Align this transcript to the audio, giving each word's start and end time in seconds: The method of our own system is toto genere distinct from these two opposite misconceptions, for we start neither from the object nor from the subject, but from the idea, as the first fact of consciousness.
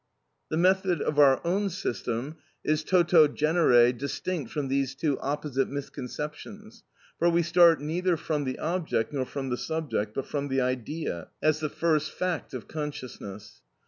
The 0.49 0.57
method 0.57 0.99
of 0.99 1.19
our 1.19 1.45
own 1.45 1.69
system 1.69 2.37
is 2.63 2.83
toto 2.83 3.27
genere 3.27 3.93
distinct 3.93 4.51
from 4.51 4.67
these 4.67 4.95
two 4.95 5.19
opposite 5.19 5.67
misconceptions, 5.69 6.83
for 7.19 7.29
we 7.29 7.43
start 7.43 7.79
neither 7.81 8.17
from 8.17 8.43
the 8.43 8.57
object 8.57 9.13
nor 9.13 9.25
from 9.27 9.49
the 9.51 9.57
subject, 9.57 10.15
but 10.15 10.25
from 10.25 10.47
the 10.47 10.59
idea, 10.59 11.27
as 11.39 11.59
the 11.59 11.69
first 11.69 12.09
fact 12.13 12.55
of 12.55 12.67
consciousness. 12.67 13.61